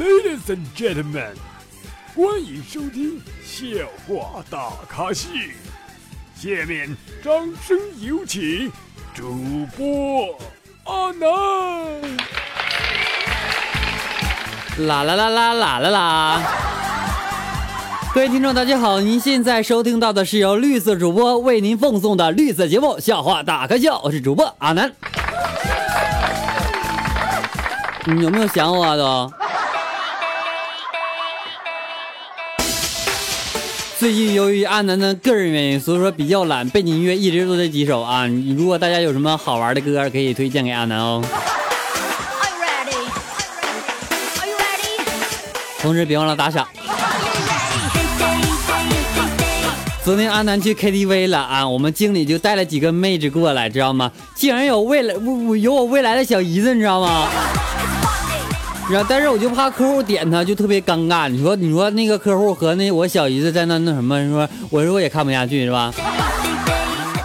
[0.00, 1.34] Ladies and gentlemen，
[2.16, 3.66] 欢迎收听笑
[4.08, 5.28] 话大咖秀。
[6.34, 8.72] 下面掌声有请
[9.12, 10.38] 主播
[10.84, 11.28] 阿南。
[14.86, 16.42] 啦啦啦啦啦啦啦！
[18.14, 24.90] 各位听众，大家好，您现在收听到的是由绿色主播为您奉送的绿色节目《笑话大咖秀》，我是主播阿南。
[28.06, 28.96] 你有没有想我啊？
[28.96, 29.30] 都？
[34.00, 38.26] 最近由于阿南的个人原因，所以说比较懒，背景音乐一直都这几首啊。
[38.56, 41.22] 如果大家有什么好玩的歌，可以推荐给阿南哦。
[45.80, 46.66] 同时别忘了打赏。
[50.02, 54.10] 昨天阿南去 KTV 了啊，我们经理就带了几个妹子过来，知道吗？
[54.34, 55.14] 竟然有未来，
[55.60, 57.28] 有我未来的小姨子，你知道吗？
[59.08, 61.28] 但是我就怕客户点他，就特别尴尬。
[61.28, 65.92] 你说，你说那个客户和那我小姨子在那那什么，你说我说我也看不下去，是吧？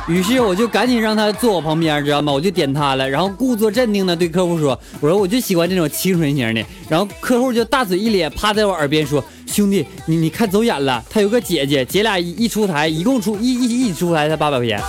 [0.07, 2.31] 于是我就赶紧让他坐我旁边，知道吗？
[2.31, 14.79] 我就点他了，然后故作镇定的对客户说：“我说我就喜欢这种清纯型的。”然后客户就大嘴一咧，趴在我耳边说：“兄弟，你你看走眼了，他有个姐姐，姐俩一出台，一共出一一一出台才八百块钱。”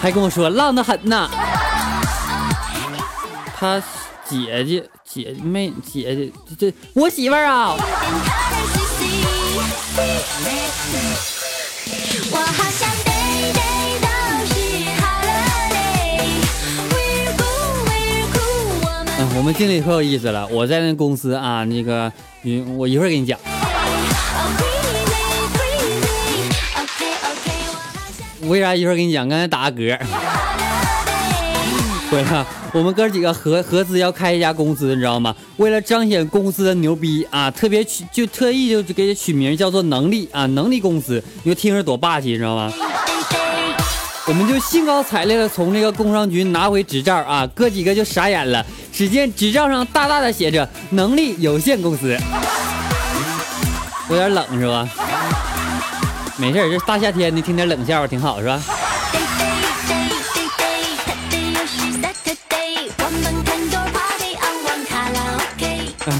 [0.00, 1.30] 还跟我说浪得很呢。
[3.60, 3.80] 他。
[4.28, 7.76] 姐姐，姐妹，姐姐，这这我媳妇儿啊！
[19.18, 22.12] 嗯，我们经理可有意思了，我在那公司啊，那个，
[22.44, 23.36] 嗯，我一会儿给你讲。
[28.42, 29.28] 为啥一会儿给你讲？
[29.28, 29.98] 刚才打个嗝。
[32.10, 32.44] 回来。
[32.72, 35.34] 我们哥几个合合资要开一家公司，你知道吗？
[35.56, 42.72] 为了彰显公司的牛逼啊，特别取就特意就给取名叫做能力啊，能力公司，你说听着多霸气，你知道吗？
[44.26, 52.16] 我们就兴高采烈的从这个工商局拿回执照啊，哥几个就傻眼了，只见执照上大大的写着能力有限公司，
[54.08, 54.88] 有点冷是吧？
[56.36, 58.62] 没事，这大夏天的听点冷笑话挺好是吧？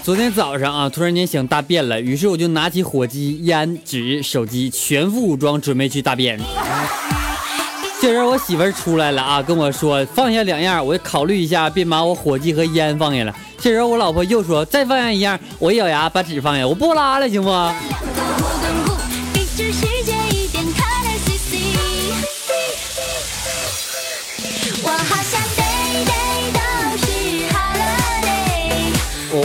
[0.03, 6.41] 昨天早上啊，突然间想大便了，于是我就拿起火机、烟、纸、手机，全副武装，准备去大便。
[8.00, 13.37] 这时我媳妇儿出来了啊，跟我说放下两样，我考虑一下，便把我火机和烟放下了。
[13.59, 17.50] 这时我老婆又说再放下一样，我一咬牙把纸放下，我不拉了，行不？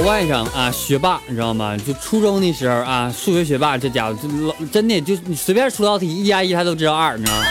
[0.05, 1.75] 外甥啊，学霸，你知道吗？
[1.77, 7.43] 就初中的时候啊，数学学霸，这家伙就老真的就你随便出道题，一加一他都知道二，你知道吗？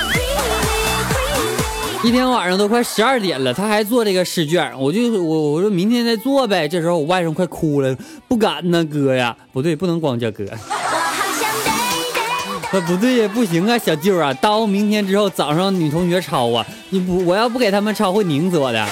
[2.05, 6.69] 一天晚上都快十二点了，他还做这个试卷，我就我我说明天再做呗。
[6.69, 7.97] 这时候我外甥快哭了，
[8.29, 10.45] 不敢呢，哥呀，不对，不能光叫哥。
[10.49, 10.57] 啊，
[12.87, 18.87] 不对呀，不行啊，小舅啊，到明天之后早上女同学抄啊，你不我要不给他们抄，会拧死我的。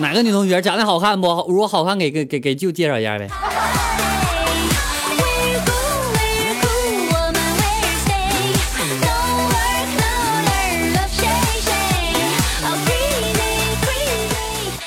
[0.00, 1.26] 哪个女同学长得好看不？
[1.46, 3.28] 如果好看，给给给给舅介绍一下呗。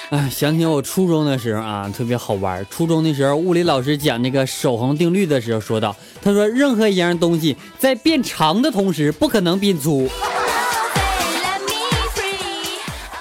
[0.09, 2.66] 哎，想起我初中的时候啊，特别好玩。
[2.72, 10.09] 初中的时候，物理老师讲那个守恒定律的时候说到，他说任何一样东西在变长的同时，不可能变粗。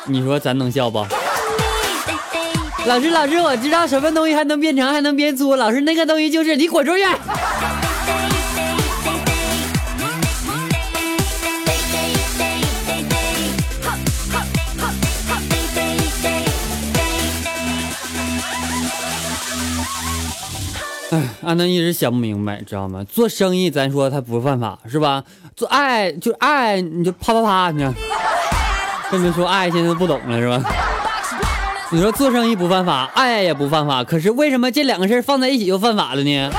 [0.06, 1.06] 你说咱能笑不？
[2.84, 5.54] 老师，老师，我知道什么东西还能变长，还能变粗。
[5.54, 7.04] 老师，那个东西就是你滚出去。
[21.10, 23.04] 哎，安南一直想不明白，知道吗？
[23.08, 25.22] 做生意，咱说他不犯法，是吧？
[25.54, 27.94] 做爱就爱，你就啪啪啪，你看，
[29.10, 30.60] 跟你们说爱，现在都不懂了，是吧？
[31.94, 36.50] 你说做生意不犯法，爱也不犯法，可是为什么这两个事放在一起就犯法了呢？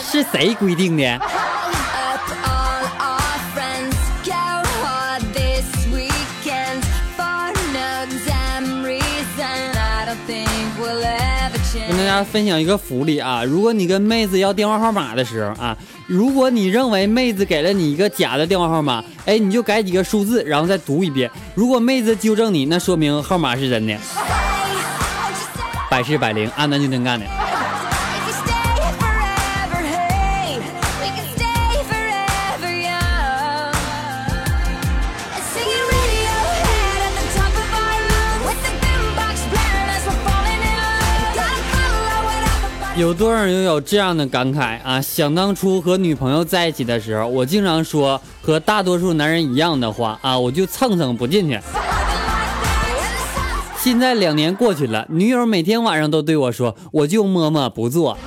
[0.00, 1.20] 是谁规定的？
[12.00, 13.44] 大家分享一个福利啊！
[13.44, 15.76] 如果你跟妹子要电话号码的时候啊，
[16.06, 21.30] 如果你认为妹子给了你一个假的电话号码，哎，你就改几个数字，然后再读一遍。
[21.54, 23.94] 如果妹子纠正你，那说明号码是真的。
[25.90, 27.26] 百试百灵，阿南就能干的。
[43.00, 45.00] 有多少人拥有这样的感慨啊？
[45.00, 51.58] 想当初和女朋友在一起的时候，我经常说和大多数男人一样的话啊，我就蹭蹭不进去。
[53.78, 58.18] 现在两年过去了，女友每天晚上都对我说，我就摸摸不做。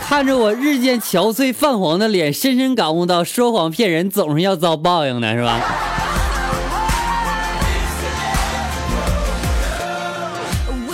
[0.00, 5.60] 看着我日渐憔悴泛黄的脸，深深感悟到说谎骗人总是要遭报应的，是吧？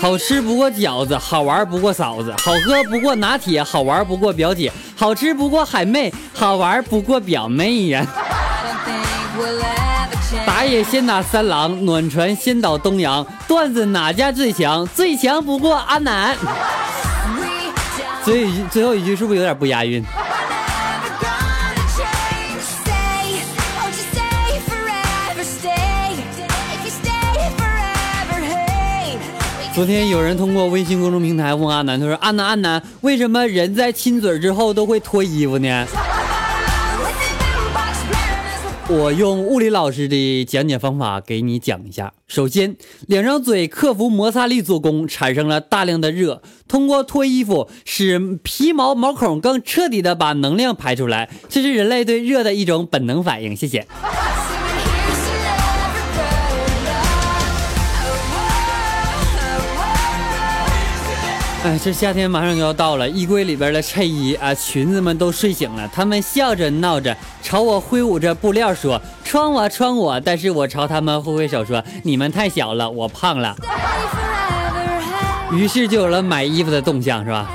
[0.00, 8.06] 好吃不过饺子，好玩不过嫂子，好喝不过拿铁，好玩不过表姐，好吃不过海妹，好玩不过表妹呀。
[10.44, 14.86] 打野先打三郎，暖船先倒东阳，段子哪家最强？
[14.88, 16.36] 最强不过阿南。
[18.24, 20.04] 最最后一句是不是有点不押韵？
[29.76, 35.86] 昨天有人通过微信公众平台问阿南，他说：“阿南阿南，为什么人在亲嘴之后都会脱衣服呢？”
[38.88, 42.14] 我用物理老师的讲解方法给你讲一下。
[42.26, 42.74] 首先，
[43.06, 53.54] 两张嘴克服摩擦力做功，产生了大量的热，通过脱衣服使皮毛毛孔更彻底的把能量排出来，这是人类对热的一种本能反应。
[53.54, 53.86] 谢谢。
[61.66, 73.56] 哎，这夏天马上就要到了，衣柜里边的衬衣啊、裙子们都睡醒了，他们笑着闹着，朝我挥舞着布料说：“穿我，穿我！”但是我朝他们挥挥手说：“你们太小了，我胖了。”
[75.50, 77.50] 于是就有了买衣服的动向，是吧？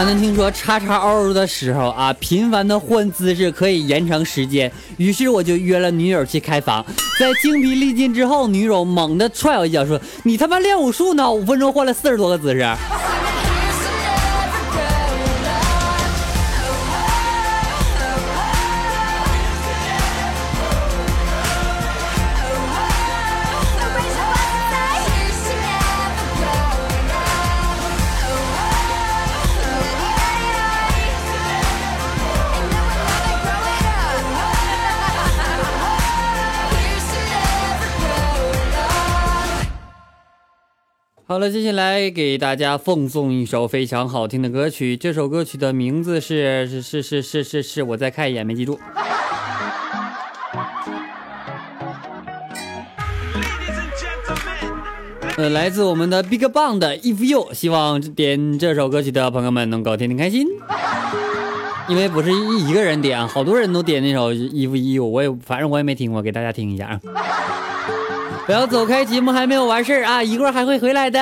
[0.00, 4.72] 刚才听说叉叉嗷嗷的时候啊，频繁的换姿势可以延长时间。
[4.96, 6.82] 于是我就约了女友去开房，
[7.18, 11.30] 在精疲力尽之后，女友猛地踹我一脚，说：“你他妈练武术呢？
[11.30, 12.66] 五分钟换了四十多个姿势。”
[41.40, 44.94] 了，接下来给大家奉送一首非常好听的歌曲。
[44.94, 48.78] 这首歌曲的名字是是是是是是是，我再看一眼，没记住。
[55.38, 60.46] 呃，来自我们的 Big Bang 的 If You，希望点这首歌曲的朋友们能够天天开心。
[61.88, 67.00] 因为不是一一个人点，好多人都点那首 If You，我也反正我也没听过，给大家听一下啊。
[68.50, 70.20] 不要走开，节目还没有完事儿啊！
[70.20, 71.20] 一会儿还会回来的。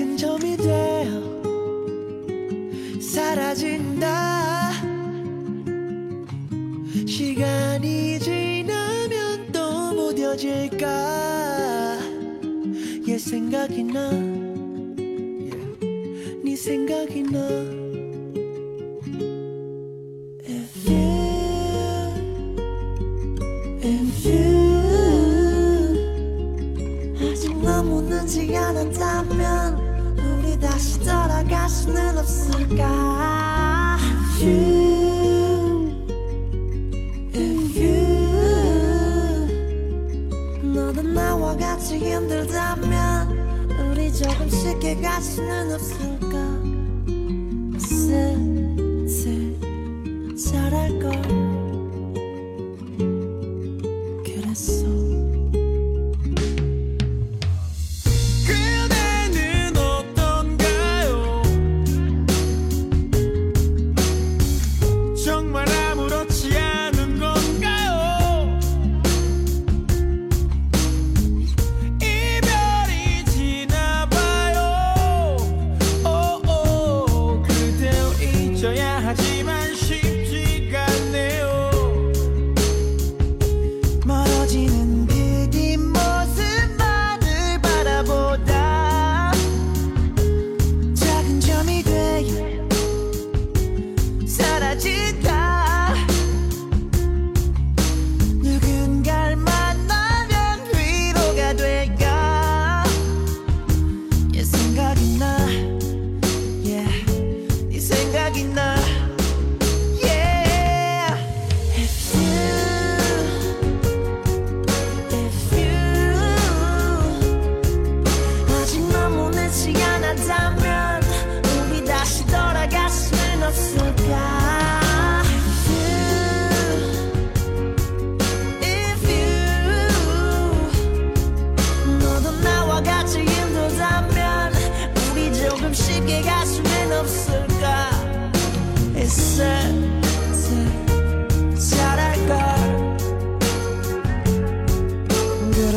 [0.00, 1.20] 작은 점이 되어
[3.00, 4.72] 사라진다.
[7.06, 10.88] 시간이 지나면 또 무뎌질까?
[13.08, 15.50] 얘 생각이 나네
[16.46, 16.56] 예.
[16.56, 17.38] 생각이 나.
[27.22, 29.89] 아직 너무 늦지 않았다면
[30.60, 33.98] 다시 돌아갈 수는 없을까?
[34.40, 35.90] You
[37.34, 38.00] and you.
[40.74, 43.40] 너도 나와 같이 힘들다면
[43.90, 46.60] 우리 조금 쉽게 갈 수는 없을까?
[47.78, 49.56] 슬슬
[50.36, 51.49] 잘할걸.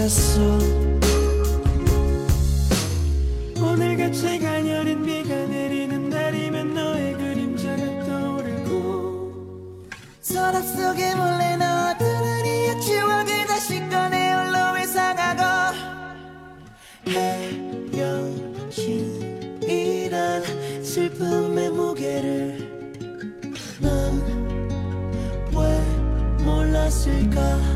[0.04, 0.42] 그랬어.
[3.62, 9.82] 오늘같이 가녀린 비가 내리는 날이면 너의 그림자가 떠오르고
[10.20, 11.56] 서랍 속에 몰래
[27.34, 27.73] circle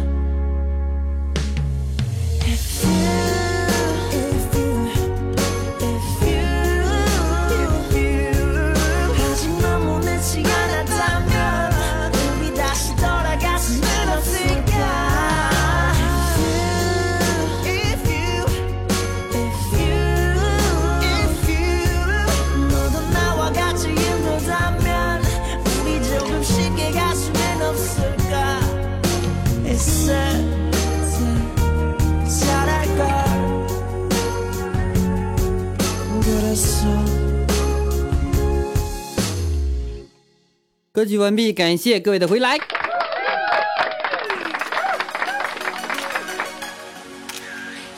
[40.92, 42.58] 歌曲完毕，感谢各位的回来。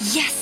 [0.02, 0.34] Yes。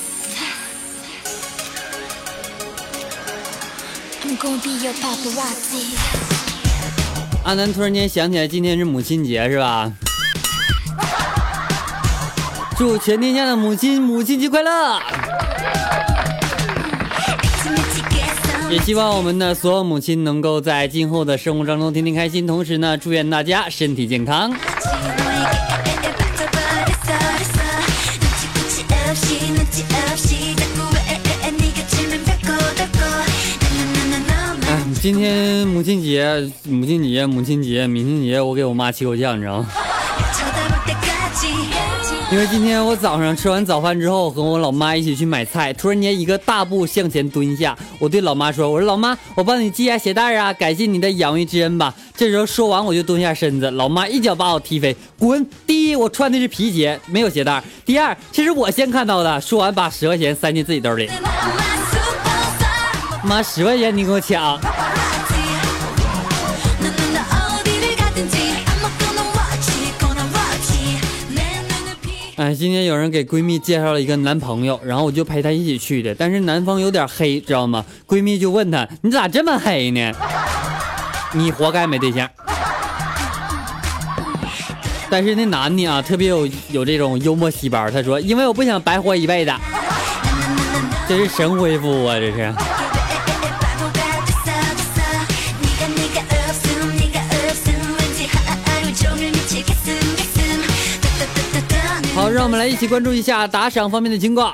[7.43, 9.91] 阿南突然间想起来，今天是母亲节，是吧？
[12.77, 14.99] 祝全天下的母亲母亲节快乐！
[18.71, 24.53] 也希望我们的所有母亲能够在今后的生活当中天天开心，同时呢，祝愿大家身体健康。
[35.01, 39.86] 今天母亲节，母亲节，母亲节，母亲节，我给我妈气够呛，你知道吗？
[42.31, 55.47] 因为今天我早上吃完早饭之后，和我老妈一起去买菜，突然间一个大步向前蹲下，我对老妈说：“我说老妈，我帮你系下鞋带啊，感谢你的养育之恩吧。”这时候说完，我就蹲下身子，老妈一脚把我踢飞，滚！
[55.65, 59.39] 第一，我穿的是皮鞋，没有鞋带；第二，这是我先看到的。
[59.39, 61.09] 说完，把十块钱塞进自己兜里。
[63.23, 64.59] 妈，十块钱你给我抢！
[72.37, 76.13] 哎，今天有人给闺蜜介绍了一个男朋友，然后我就陪她一起去的。
[76.13, 77.83] 但是男方有点黑，知道吗？
[78.05, 80.11] 闺蜜就问他：“你咋这么黑呢？
[81.33, 82.29] 你活该没对象。”
[85.09, 87.89] 但是那男的啊，特别有有这种幽默细胞。
[87.89, 89.51] 他说：“因为我不想白活一辈子。”
[91.09, 92.53] 这是神回复啊，这是。
[102.67, 104.53] 一起关注一下打赏方面的情况。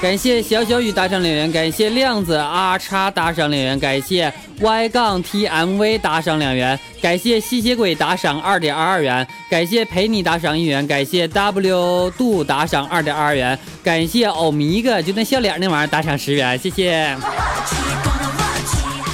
[0.00, 17.16] 感谢小小雨打赏两元，感谢亮子阿叉打赏两元，感谢 Y 杠 TMV 打赏两元，感谢吸血鬼打赏二点二二元，感谢陪你打赏一元，感谢 W 度打赏二点二二元，感谢欧米伽就那笑脸那玩意儿打赏十元，谢谢。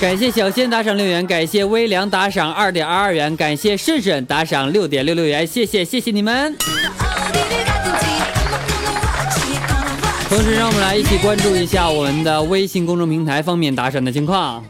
[0.04, 6.54] 感谢小仙打赏六元，感谢微凉打赏二点二二元，感谢顺顺打赏六点六六元，谢谢谢谢你们。
[10.28, 14.62] 同时，让我们来一起关注一下我们的微信公众平台方面打赏的情况。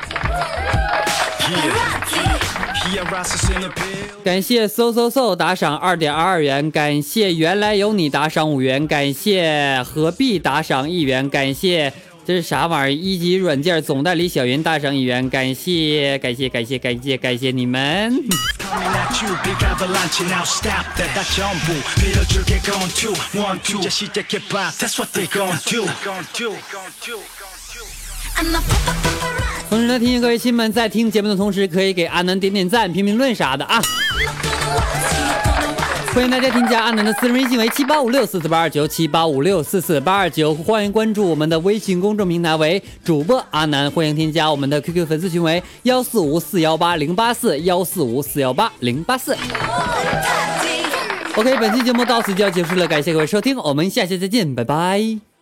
[4.23, 11.93] 感谢嗖嗖嗖打赏二点二二元，感谢原来有你打赏五元，感谢何必打赏一元，感谢。
[12.27, 12.97] 这是啥玩意儿？
[12.97, 18.15] 一级软件总代理小云大赏一元，感谢感谢感谢感谢感谢你们！
[29.69, 33.83] 同时呢，提醒各位亲们，在听节目的同时，可以给阿南点点赞、评评论啥的啊！
[36.15, 49.37] 欢迎大家添加阿南的私人微信为七八五六四四八二九七八五六四四八二九，欢迎关注我们的微信公众平台为主播阿南，欢迎添加我们的 QQ 粉丝群为幺四五四幺八零八四幺四五四幺八零八四。
[51.35, 55.34] OK，本期节目到此就要结束了，感谢各位收听，我们下期再见，拜拜。